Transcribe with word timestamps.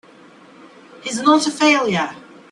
He's 1.03 1.21
not 1.21 1.45
a 1.45 1.51
failure! 1.51 2.09